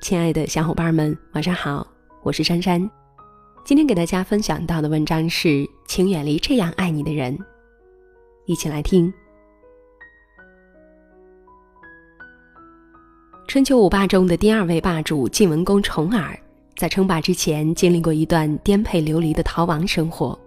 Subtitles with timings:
[0.00, 1.84] 亲爱的小伙伴们，晚上好，
[2.22, 2.88] 我是珊珊。
[3.64, 7.36] 今天给大家分享到的文章是：请远离这样爱你的人。
[8.44, 9.12] 一起来听。
[13.48, 16.38] 春秋五霸中的第二位霸主晋文公重耳，
[16.76, 20.38] 在称霸之前经历过一段颠沛流离的逃亡生活。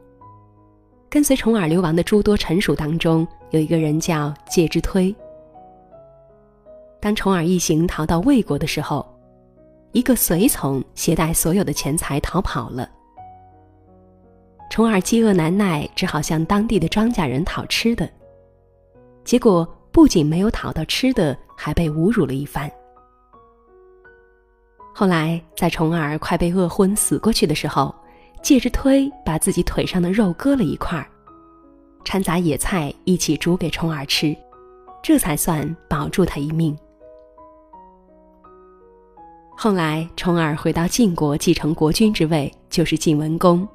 [1.09, 5.13] 跟随重耳流亡的诸多臣属当中，有一个人叫介之推。
[7.01, 9.05] 当重耳一行逃到魏国的时候，
[9.91, 12.89] 一个随从携带所有的钱财逃跑了。
[14.69, 18.07] 重耳饥饿难耐，只好向当地的庄稼人讨吃的。
[19.23, 22.71] 结果不仅没有讨到吃的，还被侮辱了一番。
[24.93, 27.93] 后来，在重耳快被饿昏死过去的时候，
[28.43, 31.07] 介之推把自己腿上的肉割了一块儿，
[32.05, 34.35] 掺杂野菜一起煮给重耳吃，
[35.01, 36.77] 这才算保住他一命。
[39.61, 43.67] 后来，重耳回到晋国继承国君之位，就是晋文公。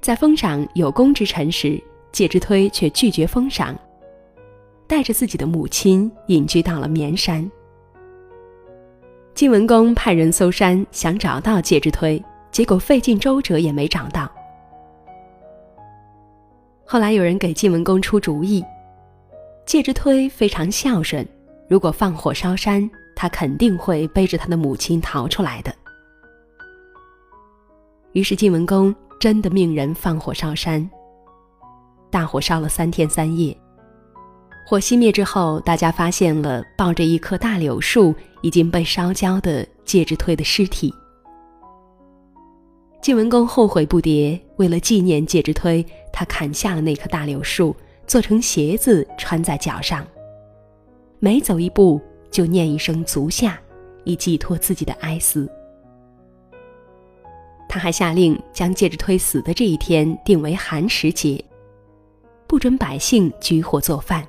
[0.00, 3.76] 在封赏有功之臣时，介之推却拒绝封赏，
[4.86, 7.50] 带着自己的母亲隐居到了绵山。
[9.34, 14.30] 晋文公派人搜山，想找到介之推，结果费尽周折也没找到。
[16.84, 18.64] 后来有人给晋文公出主意，
[19.66, 21.26] 介之推非常孝顺，
[21.66, 22.88] 如果放火烧山。
[23.20, 25.74] 他肯定会背着他的母亲逃出来的。
[28.12, 30.88] 于是晋文公真的命人放火烧山。
[32.10, 33.54] 大火烧了三天三夜，
[34.64, 40.94] 火熄灭之后，大家发现了抱着一棵大柳树已经被烧焦的介之推的尸体。
[43.02, 47.74] 晋文公后悔不迭，为了纪念介之推，他砍下了那棵大柳树，
[48.06, 50.06] 做成鞋子穿在脚上，
[51.18, 52.00] 每走一步。
[52.38, 53.60] 就念一声“足下”，
[54.06, 55.50] 以寄托自己的哀思。
[57.68, 61.44] 他还下令将戒指推死的这一天定为寒食节，
[62.46, 64.24] 不准百姓举火做饭。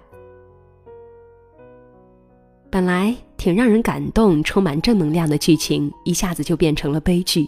[2.71, 7.47] 本来挺让人感动、充满正能量的剧情，一下子就变成了悲剧。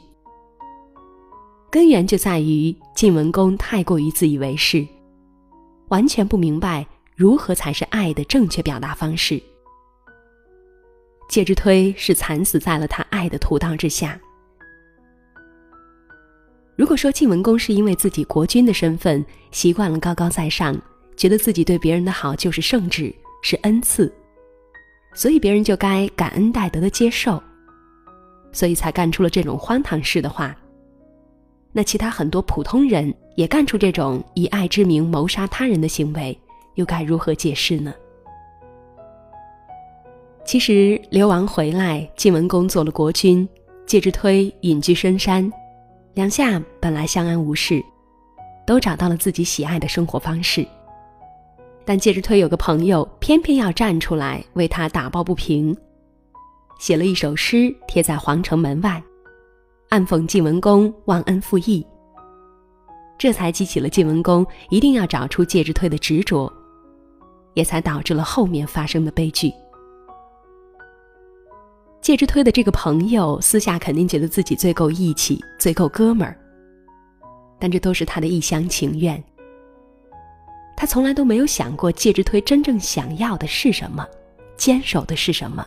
[1.72, 4.88] 根源就在于晋文公太过于自以为是，
[5.88, 6.86] 完全不明白
[7.16, 9.42] 如何才是爱的正确表达方式。
[11.32, 14.20] 介之推是惨死在了他爱的屠刀之下。
[16.76, 20.78] 如果说晋文公是因为自己国君的身份习惯了高高在上，
[21.16, 24.14] 觉得自己对别人的好就是圣旨，是恩赐，
[25.14, 27.42] 所以别人就该感恩戴德的接受，
[28.52, 30.54] 所以才干出了这种荒唐事的话，
[31.72, 36.38] 那其他很多普通人也干出这种以爱之名谋杀他人的行为，
[36.76, 37.94] 又该如何解释呢？
[40.44, 43.48] 其实流亡回来，晋文公做了国君，
[43.86, 45.50] 介之推隐居深山，
[46.16, 47.82] 两下本来相安无事，
[48.66, 50.66] 都找到了自己喜爱的生活方式。
[51.86, 55.76] 但介之推有个朋友，偏偏要站出来为他打抱不平，
[56.80, 59.02] 写了一首诗贴在皇城门外，
[59.90, 61.86] 暗讽晋文公忘恩负义。
[63.18, 66.52] 这才激起了晋文公一定要找出介之推的执着，
[67.54, 69.54] 也才导致了后面发生的悲剧。
[72.02, 76.36] 介之推的这个朋友私下肯定觉得自己最够义气、最够哥们儿，
[77.60, 79.24] 但这都是他的一厢情愿。
[80.76, 84.04] 他从来都没有想过介之推真正想要的是什么，
[84.58, 85.64] 坚守的是什么。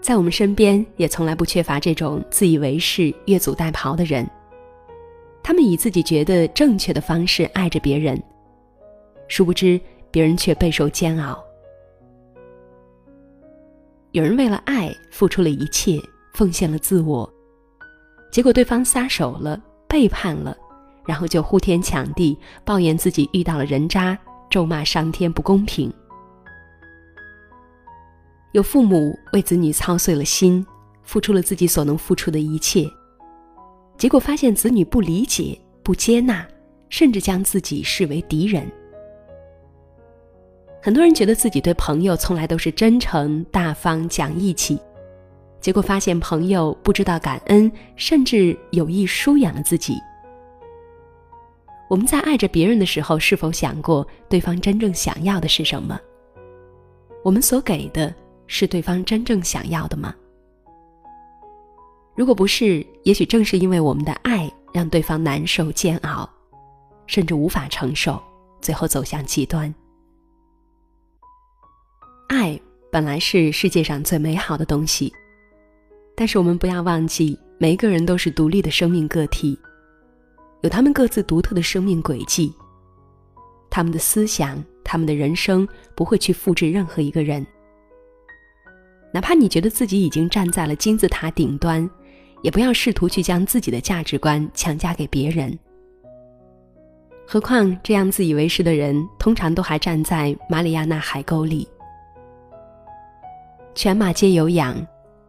[0.00, 4.28] 在我们身边也从来不缺乏这种自以为是、越俎代庖的人，
[5.40, 8.20] 他们以自己觉得正确的方式爱着别人，
[9.28, 9.80] 殊不知
[10.10, 11.43] 别人却备受煎熬。
[14.14, 16.00] 有人为了爱付出了一切，
[16.34, 17.28] 奉献了自我，
[18.30, 20.56] 结果对方撒手了，背叛了，
[21.04, 24.16] 然后就呼天抢地抱怨自己遇到了人渣，
[24.48, 25.92] 咒骂上天不公平。
[28.52, 30.64] 有父母为子女操碎了心，
[31.02, 32.88] 付出了自己所能付出的一切，
[33.98, 36.46] 结果发现子女不理解、不接纳，
[36.88, 38.70] 甚至将自己视为敌人。
[40.84, 44.78] 很多人觉得自己对朋友从来都是真诚、大方、讲义气，
[45.58, 49.96] 结果发现朋友不知道感恩，甚至有意疏远了自己。
[51.88, 55.98] 我们在爱着别人的时候，是否想过对方真正想要的是什么？
[57.24, 58.14] 我们所给的
[58.46, 60.14] 是对方真正想要的吗？
[62.14, 66.28] 如果不是，也许正是因为我们的爱让对方难受、煎熬，
[67.06, 68.22] 甚至无法承受，
[68.60, 69.74] 最后走向极端。
[72.28, 72.58] 爱
[72.90, 75.12] 本来是世界上最美好的东西，
[76.16, 79.58] 但是我们不要忘记，每一个人都是独立的生命个体，
[80.62, 82.52] 有他们各自独特的生命轨迹，
[83.70, 87.44] 他们的思想，他们的人生不会去复制任何一个人。
[89.12, 91.88] 哪怕你觉得自己已经站在了金字塔顶端，
[92.42, 95.56] 也不要试图去将自己的价值观强加给别人。
[97.26, 101.66] 何况这样自以为是的人，通常都还站在马里亚纳海沟里。
[103.74, 104.76] 犬马皆有养，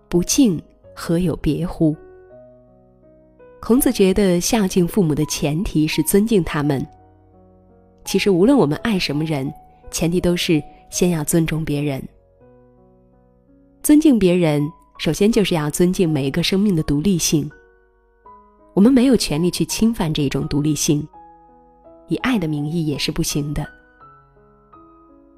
[0.08, 0.62] 不敬
[0.96, 1.96] 何有别乎？
[3.60, 6.86] 孔子觉得孝敬父母的前提是尊敬他们。
[8.04, 9.52] 其实无论我们爱什么人，
[9.90, 10.62] 前提都是
[10.92, 12.00] 先要尊重别人。
[13.82, 14.62] 尊敬别人，
[15.00, 17.50] 首先就是要尊敬每一个生命的独立性。
[18.76, 21.06] 我们没有权利去侵犯这种独立性。
[22.10, 23.66] 以爱的名义也是不行的，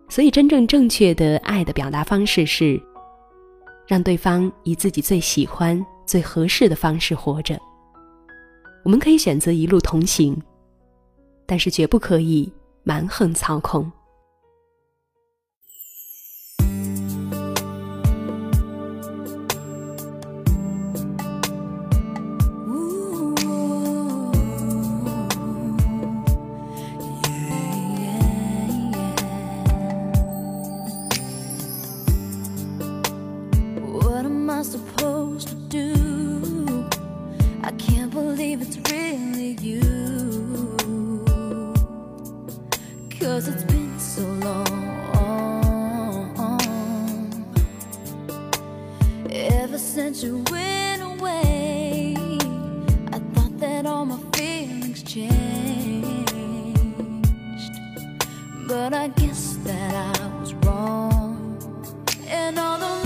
[0.09, 2.77] 所以真正正确的爱的表达方式是，
[3.87, 7.57] 让对方以自己最喜欢、最合适的方式活着。
[8.83, 10.39] 我们可以选择一路同行，
[11.45, 12.51] 但是绝不可以
[12.83, 13.89] 蛮横操控。
[49.77, 52.15] Since you went away.
[53.13, 56.31] I thought that all my feelings changed
[58.67, 61.59] But I guess that I was wrong.
[62.27, 62.96] And all the